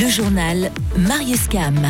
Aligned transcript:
Le 0.00 0.08
journal 0.08 0.72
Marius 0.96 1.46
Cam. 1.46 1.88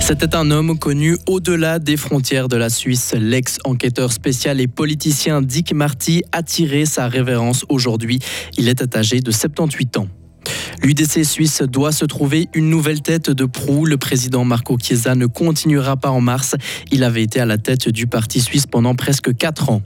C'était 0.00 0.34
un 0.34 0.50
homme 0.50 0.76
connu 0.78 1.16
au-delà 1.28 1.78
des 1.78 1.96
frontières 1.96 2.48
de 2.48 2.56
la 2.56 2.68
Suisse. 2.68 3.14
L'ex-enquêteur 3.16 4.10
spécial 4.10 4.60
et 4.60 4.66
politicien 4.66 5.42
Dick 5.42 5.72
Marty 5.72 6.24
a 6.32 6.42
tiré 6.42 6.86
sa 6.86 7.06
révérence 7.06 7.64
aujourd'hui. 7.68 8.18
Il 8.56 8.68
est 8.68 8.96
âgé 8.96 9.20
de 9.20 9.30
78 9.30 9.98
ans. 9.98 10.08
L'UDC 10.82 11.24
suisse 11.24 11.62
doit 11.62 11.92
se 11.92 12.04
trouver 12.04 12.48
une 12.54 12.70
nouvelle 12.70 13.02
tête 13.02 13.30
de 13.30 13.44
proue. 13.44 13.86
Le 13.86 13.96
président 13.96 14.44
Marco 14.44 14.76
Chiesa 14.78 15.14
ne 15.14 15.26
continuera 15.26 15.96
pas 15.96 16.10
en 16.10 16.20
mars. 16.20 16.54
Il 16.90 17.04
avait 17.04 17.22
été 17.22 17.40
à 17.40 17.46
la 17.46 17.58
tête 17.58 17.88
du 17.88 18.06
parti 18.06 18.40
suisse 18.40 18.66
pendant 18.66 18.94
presque 18.94 19.36
4 19.36 19.70
ans. 19.70 19.82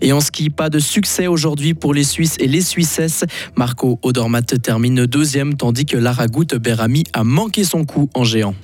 Et 0.00 0.12
en 0.12 0.20
ski, 0.20 0.50
pas 0.50 0.70
de 0.70 0.78
succès 0.78 1.26
aujourd'hui 1.26 1.74
pour 1.74 1.94
les 1.94 2.04
Suisses 2.04 2.36
et 2.38 2.46
les 2.46 2.60
Suissesses. 2.60 3.24
Marco 3.56 3.98
Odermatt 4.02 4.60
termine 4.60 5.06
deuxième 5.06 5.54
tandis 5.54 5.86
que 5.86 5.96
Lara 5.96 6.26
Berami 6.60 7.04
a 7.12 7.24
manqué 7.24 7.64
son 7.64 7.84
coup 7.84 8.08
en 8.14 8.24
géant. 8.24 8.54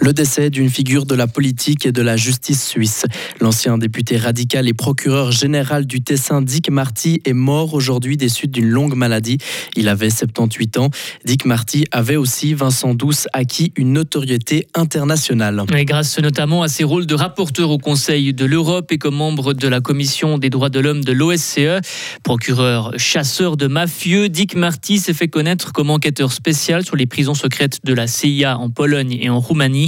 Le 0.00 0.12
décès 0.12 0.48
d'une 0.50 0.70
figure 0.70 1.06
de 1.06 1.14
la 1.14 1.26
politique 1.26 1.84
et 1.84 1.92
de 1.92 2.02
la 2.02 2.16
justice 2.16 2.66
suisse. 2.66 3.04
L'ancien 3.40 3.78
député 3.78 4.16
radical 4.16 4.68
et 4.68 4.72
procureur 4.72 5.32
général 5.32 5.86
du 5.86 6.02
Tessin, 6.02 6.40
Dick 6.40 6.70
Marty, 6.70 7.20
est 7.24 7.32
mort 7.32 7.74
aujourd'hui 7.74 8.16
des 8.16 8.28
suites 8.28 8.52
d'une 8.52 8.68
longue 8.68 8.94
maladie. 8.94 9.38
Il 9.76 9.88
avait 9.88 10.10
78 10.10 10.78
ans. 10.78 10.90
Dick 11.24 11.44
Marty 11.44 11.84
avait 11.90 12.16
aussi, 12.16 12.54
Vincent 12.54 12.94
Douce, 12.94 13.26
acquis 13.32 13.72
une 13.76 13.92
notoriété 13.92 14.66
internationale. 14.74 15.64
Grâce 15.68 16.18
notamment 16.18 16.62
à 16.62 16.68
ses 16.68 16.84
rôles 16.84 17.06
de 17.06 17.14
rapporteur 17.14 17.70
au 17.70 17.78
Conseil 17.78 18.32
de 18.32 18.44
l'Europe 18.44 18.92
et 18.92 18.98
comme 18.98 19.16
membre 19.16 19.52
de 19.52 19.68
la 19.68 19.80
Commission 19.80 20.38
des 20.38 20.50
droits 20.50 20.70
de 20.70 20.80
l'homme 20.80 21.02
de 21.02 21.12
l'OSCE. 21.12 21.80
Procureur 22.22 22.92
chasseur 22.96 23.56
de 23.56 23.66
mafieux, 23.66 24.28
Dick 24.28 24.54
Marty 24.54 24.98
s'est 24.98 25.12
fait 25.12 25.28
connaître 25.28 25.72
comme 25.72 25.90
enquêteur 25.90 26.32
spécial 26.32 26.84
sur 26.84 26.96
les 26.96 27.06
prisons 27.06 27.34
secrètes 27.34 27.78
de 27.84 27.92
la 27.92 28.06
CIA 28.06 28.58
en 28.58 28.70
Pologne 28.70 29.18
et 29.20 29.28
en 29.28 29.40
Roumanie. 29.40 29.87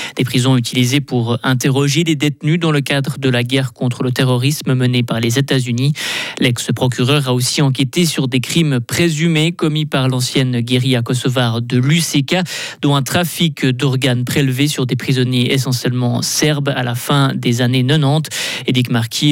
Des 0.15 0.23
prisons 0.23 0.57
utilisées 0.57 1.01
pour 1.01 1.37
interroger 1.43 2.03
les 2.03 2.15
détenus 2.15 2.59
dans 2.59 2.71
le 2.71 2.81
cadre 2.81 3.17
de 3.17 3.29
la 3.29 3.43
guerre 3.43 3.73
contre 3.73 4.03
le 4.03 4.11
terrorisme 4.11 4.73
menée 4.73 5.03
par 5.03 5.19
les 5.19 5.39
États-Unis. 5.39 5.93
L'ex-procureur 6.39 7.27
a 7.27 7.33
aussi 7.33 7.61
enquêté 7.61 8.05
sur 8.05 8.27
des 8.27 8.39
crimes 8.39 8.79
présumés 8.79 9.51
commis 9.51 9.85
par 9.85 10.07
l'ancienne 10.07 10.61
guérilla 10.61 11.01
kosovare 11.01 11.61
de 11.61 11.77
l'UCK, 11.77 12.37
dont 12.81 12.95
un 12.95 13.03
trafic 13.03 13.65
d'organes 13.65 14.25
prélevés 14.25 14.67
sur 14.67 14.85
des 14.85 14.95
prisonniers 14.95 15.53
essentiellement 15.53 16.21
serbes 16.21 16.69
à 16.69 16.83
la 16.83 16.95
fin 16.95 17.33
des 17.35 17.61
années 17.61 17.85
90. 17.85 18.29
Et 18.67 18.71
Dick, 18.71 18.89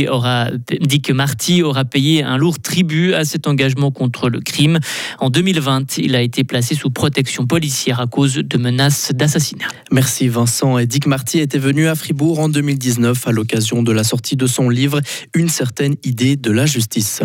aura, 0.09 0.47
Dick 0.81 1.11
Marty 1.11 1.61
aura 1.64 1.86
payé 1.86 2.23
un 2.23 2.38
lourd 2.38 2.59
tribut 2.59 3.14
à 3.14 3.25
cet 3.25 3.47
engagement 3.47 3.91
contre 3.91 4.30
le 4.30 4.39
crime. 4.39 4.80
En 5.19 5.30
2020, 5.30 5.97
il 5.97 6.16
a 6.16 6.21
été 6.21 6.43
placé 6.43 6.75
sous 6.75 6.89
protection 6.89 7.45
policière 7.45 7.99
à 7.99 8.08
cause 8.08 8.36
de 8.36 8.58
menaces 8.58 9.11
d'assassinat. 9.14 9.67
Merci 9.91 10.27
Vincent 10.27 10.69
et 10.78 10.86
Dick 10.86 11.08
Marty 11.08 11.39
était 11.39 11.58
venu 11.58 11.88
à 11.88 11.95
Fribourg 11.95 12.39
en 12.39 12.50
2019 12.50 13.28
à 13.28 13.31
l'occasion 13.31 13.81
de 13.81 13.92
la 13.92 14.03
sortie 14.03 14.36
de 14.36 14.45
son 14.45 14.70
livre 14.70 15.02
Une 15.34 15.50
certaine 15.50 15.95
idée 16.03 16.36
de 16.36 16.52
la 16.52 16.66
justice. 16.66 17.22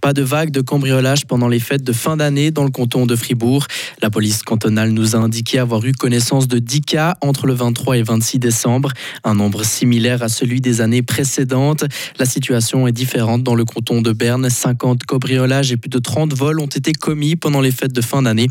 Pas 0.00 0.12
de 0.12 0.22
vague 0.22 0.50
de 0.50 0.60
cambriolage 0.60 1.26
pendant 1.26 1.48
les 1.48 1.58
fêtes 1.58 1.82
de 1.82 1.92
fin 1.92 2.16
d'année 2.16 2.50
dans 2.50 2.64
le 2.64 2.70
canton 2.70 3.06
de 3.06 3.16
Fribourg. 3.16 3.66
La 4.02 4.10
police 4.10 4.42
cantonale 4.42 4.90
nous 4.90 5.16
a 5.16 5.18
indiqué 5.18 5.58
avoir 5.58 5.84
eu 5.84 5.92
connaissance 5.92 6.48
de 6.48 6.58
10 6.58 6.80
cas 6.82 7.16
entre 7.20 7.46
le 7.46 7.54
23 7.54 7.98
et 7.98 8.02
26 8.02 8.38
décembre, 8.38 8.90
un 9.24 9.34
nombre 9.34 9.64
similaire 9.64 10.22
à 10.22 10.28
celui 10.28 10.60
des 10.60 10.80
années 10.80 11.02
précédentes. 11.02 11.84
La 12.18 12.26
situation 12.26 12.86
est 12.86 12.92
différente 12.92 13.42
dans 13.42 13.54
le 13.54 13.64
canton 13.64 14.02
de 14.02 14.12
Berne. 14.12 14.48
50 14.48 15.04
cambriolages 15.04 15.72
et 15.72 15.76
plus 15.76 15.90
de 15.90 15.98
30 15.98 16.34
vols 16.34 16.60
ont 16.60 16.66
été 16.66 16.92
commis 16.92 17.36
pendant 17.36 17.60
les 17.60 17.72
fêtes 17.72 17.92
de 17.92 18.02
fin 18.02 18.22
d'année. 18.22 18.48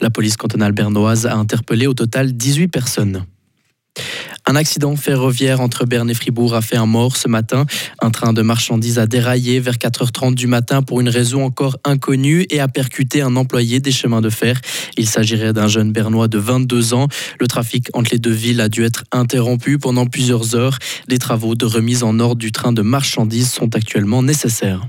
La 0.00 0.10
police 0.10 0.36
cantonale 0.36 0.72
bernoise 0.72 1.26
a 1.26 1.34
interpellé 1.36 1.86
au 1.86 1.94
total 1.94 2.32
18 2.32 2.68
personnes. 2.68 3.24
Un 4.48 4.56
accident 4.56 4.96
ferroviaire 4.96 5.60
entre 5.60 5.84
Berne 5.84 6.08
et 6.08 6.14
Fribourg 6.14 6.54
a 6.54 6.62
fait 6.62 6.78
un 6.78 6.86
mort 6.86 7.18
ce 7.18 7.28
matin. 7.28 7.66
Un 8.00 8.10
train 8.10 8.32
de 8.32 8.40
marchandises 8.40 8.98
a 8.98 9.06
déraillé 9.06 9.60
vers 9.60 9.74
4h30 9.74 10.34
du 10.34 10.46
matin 10.46 10.80
pour 10.80 11.02
une 11.02 11.10
raison 11.10 11.44
encore 11.44 11.76
inconnue 11.84 12.46
et 12.48 12.58
a 12.58 12.66
percuté 12.66 13.20
un 13.20 13.36
employé 13.36 13.78
des 13.78 13.92
chemins 13.92 14.22
de 14.22 14.30
fer. 14.30 14.58
Il 14.96 15.06
s'agirait 15.06 15.52
d'un 15.52 15.68
jeune 15.68 15.92
bernois 15.92 16.28
de 16.28 16.38
22 16.38 16.94
ans. 16.94 17.08
Le 17.38 17.46
trafic 17.46 17.88
entre 17.92 18.12
les 18.12 18.18
deux 18.18 18.32
villes 18.32 18.62
a 18.62 18.70
dû 18.70 18.84
être 18.84 19.04
interrompu 19.12 19.76
pendant 19.76 20.06
plusieurs 20.06 20.54
heures. 20.54 20.78
Des 21.08 21.18
travaux 21.18 21.54
de 21.54 21.66
remise 21.66 22.02
en 22.02 22.18
ordre 22.18 22.36
du 22.36 22.50
train 22.50 22.72
de 22.72 22.80
marchandises 22.80 23.52
sont 23.52 23.76
actuellement 23.76 24.22
nécessaires 24.22 24.88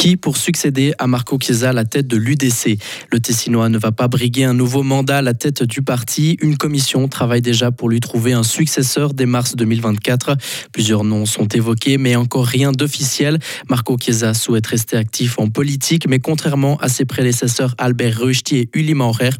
qui 0.00 0.16
pour 0.16 0.38
succéder 0.38 0.94
à 0.96 1.06
Marco 1.06 1.36
Chiesa 1.38 1.74
la 1.74 1.84
tête 1.84 2.06
de 2.06 2.16
l'UDC. 2.16 2.78
Le 3.12 3.20
Tessinois 3.20 3.68
ne 3.68 3.76
va 3.76 3.92
pas 3.92 4.08
briguer 4.08 4.44
un 4.44 4.54
nouveau 4.54 4.82
mandat 4.82 5.18
à 5.18 5.22
la 5.22 5.34
tête 5.34 5.62
du 5.62 5.82
parti. 5.82 6.38
Une 6.40 6.56
commission 6.56 7.06
travaille 7.06 7.42
déjà 7.42 7.70
pour 7.70 7.90
lui 7.90 8.00
trouver 8.00 8.32
un 8.32 8.42
successeur 8.42 9.12
dès 9.12 9.26
mars 9.26 9.56
2024. 9.56 10.38
Plusieurs 10.72 11.04
noms 11.04 11.26
sont 11.26 11.46
évoqués, 11.48 11.98
mais 11.98 12.16
encore 12.16 12.46
rien 12.46 12.72
d'officiel. 12.72 13.40
Marco 13.68 13.98
Chiesa 14.00 14.32
souhaite 14.32 14.68
rester 14.68 14.96
actif 14.96 15.38
en 15.38 15.50
politique, 15.50 16.08
mais 16.08 16.18
contrairement 16.18 16.78
à 16.78 16.88
ses 16.88 17.04
prédécesseurs 17.04 17.74
Albert 17.76 18.20
Reusti 18.20 18.56
et 18.56 18.70
Uli 18.72 18.94
Maurer, 18.94 19.32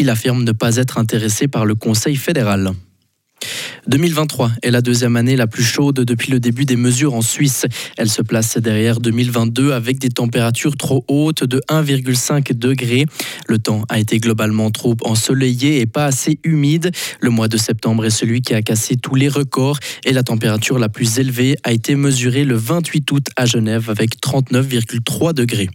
il 0.00 0.10
affirme 0.10 0.42
ne 0.42 0.50
pas 0.50 0.78
être 0.78 0.98
intéressé 0.98 1.46
par 1.46 1.64
le 1.64 1.76
Conseil 1.76 2.16
fédéral. 2.16 2.72
2023 3.88 4.50
est 4.62 4.70
la 4.70 4.82
deuxième 4.82 5.16
année 5.16 5.34
la 5.34 5.46
plus 5.46 5.62
chaude 5.62 5.96
depuis 5.96 6.30
le 6.30 6.40
début 6.40 6.66
des 6.66 6.76
mesures 6.76 7.14
en 7.14 7.22
Suisse. 7.22 7.64
Elle 7.96 8.10
se 8.10 8.20
place 8.20 8.58
derrière 8.58 9.00
2022 9.00 9.72
avec 9.72 9.98
des 9.98 10.10
températures 10.10 10.76
trop 10.76 11.06
hautes 11.08 11.44
de 11.44 11.62
1,5 11.70 12.52
degré. 12.52 13.06
Le 13.46 13.58
temps 13.58 13.84
a 13.88 13.98
été 13.98 14.18
globalement 14.18 14.70
trop 14.70 14.94
ensoleillé 15.04 15.80
et 15.80 15.86
pas 15.86 16.04
assez 16.04 16.38
humide. 16.44 16.90
Le 17.20 17.30
mois 17.30 17.48
de 17.48 17.56
septembre 17.56 18.04
est 18.04 18.10
celui 18.10 18.42
qui 18.42 18.52
a 18.52 18.60
cassé 18.60 18.96
tous 18.96 19.14
les 19.14 19.28
records 19.28 19.78
et 20.04 20.12
la 20.12 20.22
température 20.22 20.78
la 20.78 20.90
plus 20.90 21.18
élevée 21.18 21.56
a 21.64 21.72
été 21.72 21.94
mesurée 21.94 22.44
le 22.44 22.56
28 22.56 23.10
août 23.10 23.26
à 23.36 23.46
Genève 23.46 23.88
avec 23.88 24.20
39,3 24.20 25.32
degrés 25.32 25.70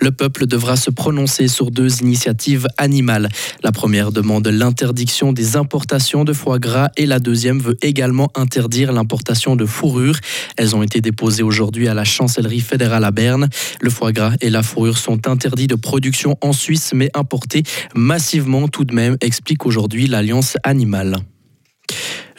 le 0.00 0.10
peuple 0.10 0.46
devra 0.46 0.76
se 0.76 0.90
prononcer 0.90 1.48
sur 1.48 1.70
deux 1.70 2.00
initiatives 2.00 2.66
animales. 2.78 3.28
La 3.62 3.72
première 3.72 4.12
demande 4.12 4.48
l'interdiction 4.48 5.32
des 5.32 5.56
importations 5.56 6.24
de 6.24 6.32
foie 6.32 6.58
gras 6.58 6.88
et 6.96 7.06
la 7.06 7.18
deuxième 7.18 7.60
veut 7.60 7.76
également 7.82 8.30
interdire 8.34 8.92
l'importation 8.92 9.56
de 9.56 9.66
fourrure. 9.66 10.16
Elles 10.56 10.74
ont 10.74 10.82
été 10.82 11.00
déposées 11.00 11.42
aujourd'hui 11.42 11.88
à 11.88 11.94
la 11.94 12.04
chancellerie 12.04 12.60
fédérale 12.60 13.04
à 13.04 13.10
Berne. 13.10 13.48
Le 13.80 13.90
foie 13.90 14.12
gras 14.12 14.32
et 14.40 14.50
la 14.50 14.62
fourrure 14.62 14.98
sont 14.98 15.28
interdits 15.28 15.66
de 15.66 15.74
production 15.74 16.36
en 16.40 16.52
Suisse 16.52 16.92
mais 16.94 17.10
importés 17.14 17.62
massivement 17.94 18.68
tout 18.68 18.84
de 18.84 18.94
même, 18.94 19.16
explique 19.20 19.66
aujourd'hui 19.66 20.06
l'Alliance 20.06 20.56
animale. 20.64 21.16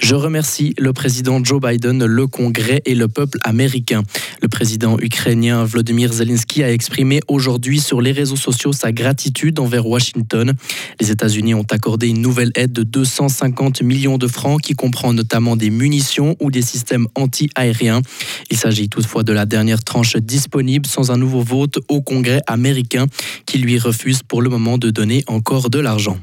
Je 0.02 0.16
remercie 0.16 0.74
le 0.80 0.94
président 0.94 1.44
Joe 1.44 1.62
Biden, 1.62 2.04
le 2.04 2.28
Congrès 2.28 2.82
et 2.86 2.96
le 2.96 3.08
peuple 3.08 3.38
américain. 3.44 4.02
Le 4.42 4.48
président 4.48 4.98
ukrainien 5.00 5.64
Vladimir 5.64 6.12
Zelensky 6.12 6.64
a 6.64 6.72
exprimé 6.72 7.20
aujourd'hui 7.28 7.80
sur 7.80 8.02
les 8.02 8.12
réseaux 8.12 8.36
sociaux 8.36 8.74
sa 8.74 8.92
gratitude 8.92 9.60
envers 9.60 9.86
Washington. 9.86 10.54
Les 11.00 11.12
États-Unis 11.12 11.54
ont 11.54 11.68
accordé 11.70 12.10
une 12.10 12.22
nouvelle 12.22 12.52
aide 12.56 12.74
de 12.74 12.82
250 12.82 13.84
millions 13.84 14.18
de 14.18 14.28
francs 14.28 14.60
qui 14.60 14.74
comprend 14.74 15.14
notamment 15.14 15.56
des 15.56 15.70
munitions 15.70 16.36
ou 16.42 16.50
des 16.50 16.64
systèmes 16.64 17.08
anti-aériens. 17.14 18.02
Il 18.50 18.58
s'agit 18.58 18.90
toutefois 18.90 19.22
de 19.22 19.34
la 19.34 19.46
dernière 19.46 19.84
tranche 19.84 20.18
disponible 20.18 20.88
sans 20.88 21.12
un 21.12 21.18
nouveau 21.18 21.42
vote 21.42 21.80
au 21.90 22.02
Congrès 22.02 22.42
américain 22.48 23.06
qui 23.46 23.60
lui 23.60 23.78
refuse 23.78 24.24
pour 24.24 24.42
le 24.42 24.50
moment 24.50 24.80
de 24.80 24.90
donner 24.90 25.24
encore 25.28 25.70
de 25.70 25.80
l'argent 25.80 26.18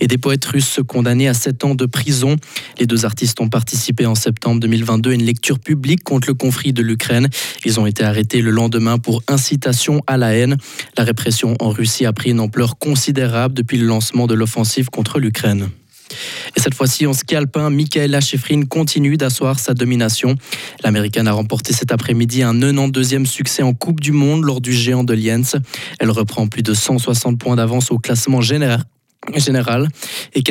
et 0.00 0.06
des 0.06 0.18
poètes 0.18 0.44
russes 0.44 0.80
condamnés 0.86 1.28
à 1.28 1.34
7 1.34 1.64
ans 1.64 1.74
de 1.74 1.86
prison. 1.86 2.36
Les 2.78 2.86
deux 2.86 3.04
artistes 3.04 3.40
ont 3.40 3.48
participé 3.48 4.06
en 4.06 4.14
septembre 4.14 4.60
2022 4.60 5.10
à 5.10 5.14
une 5.14 5.24
lecture 5.24 5.58
publique 5.58 6.04
contre 6.04 6.28
le 6.28 6.34
conflit 6.34 6.72
de 6.72 6.82
l'Ukraine. 6.82 7.28
Ils 7.64 7.80
ont 7.80 7.86
été 7.86 8.04
arrêtés 8.04 8.40
le 8.40 8.50
lendemain 8.50 8.98
pour 8.98 9.22
incitation 9.28 10.00
à 10.06 10.16
la 10.16 10.34
haine. 10.34 10.56
La 10.96 11.04
répression 11.04 11.56
en 11.60 11.70
Russie 11.70 12.06
a 12.06 12.12
pris 12.12 12.30
une 12.30 12.40
ampleur 12.40 12.78
considérable 12.78 13.54
depuis 13.54 13.78
le 13.78 13.86
lancement 13.86 14.26
de 14.26 14.34
l'offensive 14.34 14.90
contre 14.90 15.18
l'Ukraine. 15.18 15.68
Et 16.56 16.60
cette 16.60 16.74
fois-ci, 16.74 17.06
en 17.06 17.12
ski 17.12 17.34
alpin, 17.34 17.70
Michaela 17.70 18.20
Schifrin 18.20 18.62
continue 18.64 19.16
d'asseoir 19.16 19.58
sa 19.58 19.74
domination. 19.74 20.36
L'Américaine 20.82 21.26
a 21.28 21.32
remporté 21.32 21.72
cet 21.72 21.92
après-midi 21.92 22.42
un 22.42 22.54
92e 22.54 23.24
succès 23.24 23.62
en 23.62 23.72
Coupe 23.74 24.00
du 24.00 24.12
Monde 24.12 24.44
lors 24.44 24.60
du 24.60 24.72
géant 24.72 25.04
de 25.04 25.14
Lienz. 25.14 25.56
Elle 25.98 26.10
reprend 26.10 26.46
plus 26.46 26.62
de 26.62 26.74
160 26.74 27.38
points 27.38 27.56
d'avance 27.56 27.90
au 27.90 27.98
classement 27.98 28.40
général 28.40 28.84
général 29.36 29.88
et 30.34 30.42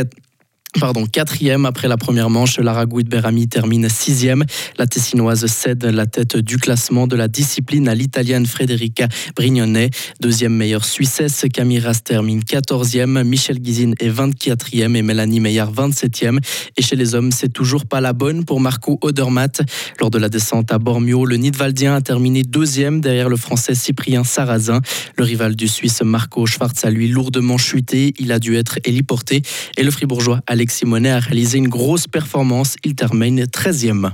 pardon, 0.80 1.06
quatrième 1.06 1.66
après 1.66 1.88
la 1.88 1.98
première 1.98 2.30
manche. 2.30 2.60
Lara 2.60 2.86
Guidberami 2.86 3.48
termine 3.48 3.90
sixième. 3.90 4.44
La 4.78 4.88
Tessinoise 4.88 5.46
cède 5.46 5.84
la 5.86 6.06
tête 6.06 6.38
du 6.38 6.58
classement 6.58 7.08
de 7.08 7.16
la 7.16 7.28
discipline 7.28 7.88
à 7.88 7.96
l'Italienne 7.96 8.46
Frederica 8.46 9.08
Brignone. 9.36 9.90
Deuxième 10.20 10.54
meilleure 10.54 10.86
Suissesse, 10.86 11.46
Camille 11.54 11.80
Ras 11.80 12.02
termine 12.04 12.44
quatorzième. 12.44 13.24
Michel 13.24 13.60
Guizine 13.60 13.96
est 14.00 14.10
24e 14.10 14.96
et 14.96 15.02
Mélanie 15.02 15.40
Meyer 15.40 15.66
27e. 15.76 16.40
Et 16.78 16.82
chez 16.82 16.96
les 16.96 17.16
hommes, 17.16 17.32
c'est 17.32 17.52
toujours 17.52 17.86
pas 17.86 18.02
la 18.02 18.14
bonne 18.14 18.46
pour 18.46 18.60
Marco 18.60 18.98
Odermatt. 19.02 19.62
Lors 20.00 20.10
de 20.10 20.18
la 20.18 20.30
descente 20.30 20.72
à 20.72 20.80
Bormio, 20.80 21.26
le 21.26 21.38
Nidwaldien 21.38 21.96
a 21.96 22.02
terminé 22.02 22.44
deuxième 22.44 23.02
derrière 23.02 23.30
le 23.30 23.38
français 23.38 23.76
Cyprien 23.76 24.24
Sarrazin. 24.24 24.82
Le 25.18 25.24
rival 25.24 25.56
du 25.56 25.68
Suisse 25.68 26.02
Marco 26.02 26.46
Schwarz 26.46 26.74
a 26.84 26.90
lui 26.90 27.08
lourdement 27.08 27.58
chuté. 27.58 28.14
Il 28.20 28.32
a 28.32 28.40
dû 28.40 28.56
être 28.56 28.80
héliporté. 28.86 29.42
Et 29.78 29.84
le 29.84 29.92
fribourgeois 29.92 30.42
Alexis 30.64 30.86
Monet 30.86 31.12
a 31.12 31.20
réalisé 31.20 31.58
une 31.58 31.68
grosse 31.68 32.08
performance. 32.08 32.78
Il 32.86 32.96
termine 32.96 33.44
13e. 33.44 34.12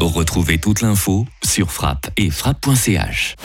Retrouvez 0.00 0.58
toute 0.58 0.80
l'info 0.80 1.24
sur 1.44 1.70
frappe 1.70 2.10
et 2.16 2.30
frappe.ch. 2.30 3.36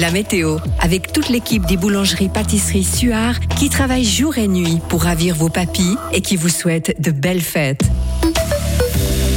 La 0.00 0.10
météo, 0.10 0.56
avec 0.80 1.12
toute 1.12 1.28
l'équipe 1.28 1.66
des 1.66 1.76
boulangeries 1.76 2.30
pâtisseries 2.30 2.82
Suard 2.82 3.40
qui 3.58 3.68
travaille 3.68 4.06
jour 4.06 4.38
et 4.38 4.48
nuit 4.48 4.80
pour 4.88 5.02
ravir 5.02 5.34
vos 5.34 5.50
papilles 5.50 5.98
et 6.14 6.22
qui 6.22 6.36
vous 6.36 6.48
souhaite 6.48 6.98
de 6.98 7.10
belles 7.10 7.42
fêtes. 7.42 7.84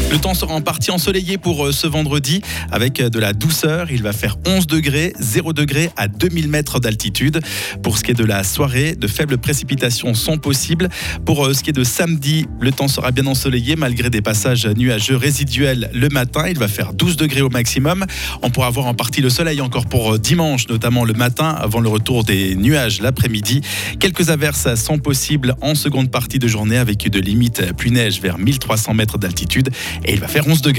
Le 0.09 0.19
temps 0.19 0.33
sera 0.33 0.54
en 0.54 0.62
partie 0.62 0.89
ensoleillé 0.89 1.38
pour 1.38 1.65
euh, 1.65 1.74
ce 1.74 1.86
vendredi 1.86 2.42
avec 2.71 3.01
euh, 3.01 3.09
de 3.09 3.19
la 3.19 3.33
douceur. 3.33 3.92
Il 3.92 4.01
va 4.04 4.13
faire 4.13 4.38
11 4.48 4.65
degrés, 4.65 5.12
0 5.19 5.51
degrés 5.51 5.89
à 5.98 6.07
2000 6.07 6.48
mètres 6.48 6.80
d'altitude. 6.80 7.42
Pour 7.83 7.98
ce 7.98 8.04
qui 8.04 8.12
est 8.12 8.13
de 8.13 8.24
la 8.24 8.45
soirée, 8.45 8.95
de 8.95 9.06
faibles 9.06 9.38
précipitations 9.38 10.13
sont 10.13 10.38
possibles. 10.38 10.88
Pour 11.25 11.45
euh, 11.45 11.54
ce 11.54 11.62
qui 11.62 11.71
est 11.71 11.74
de 11.74 11.83
samedi, 11.83 12.45
le 12.62 12.71
temps 12.71 12.88
sera 12.88 13.12
bien 13.12 13.27
ensoleillé 13.27 13.75
malgré 13.75 14.09
des 14.09 14.21
passages 14.21 14.65
nuageux 14.65 15.18
résiduels 15.18 15.89
le 15.94 16.07
matin. 16.07 16.48
Il 16.48 16.57
va 16.57 16.69
faire 16.69 16.94
12 16.94 17.18
degrés 17.18 17.42
au 17.42 17.50
maximum. 17.50 18.06
On 18.42 18.50
pourra 18.50 18.69
voir 18.69 18.86
en 18.86 18.94
partie 18.94 19.19
le 19.19 19.30
soleil 19.30 19.59
encore 19.59 19.88
pour 19.88 20.18
dimanche, 20.18 20.69
notamment 20.69 21.04
le 21.04 21.13
matin 21.15 21.50
avant 21.50 21.81
le 21.81 21.89
retour 21.89 22.24
des 22.24 22.56
nuages 22.56 23.01
l'après-midi. 23.01 23.59
Quelques 24.00 24.30
averses 24.30 24.74
sont 24.75 25.00
possibles 25.00 25.56
en 25.62 25.75
seconde 25.75 26.12
partie 26.12 26.39
de 26.39 26.48
journée 26.48 26.77
avec 26.77 27.09
de 27.09 27.19
limites 27.19 27.74
pluie-neige 27.74 28.21
vers 28.21 28.38
1300 28.38 28.94
mètres 28.94 29.18
d'altitude 29.18 29.69
et 30.04 30.14
il 30.14 30.20
va 30.20 30.28
faire 30.28 30.48
11 30.48 30.62
degrés. 30.62 30.74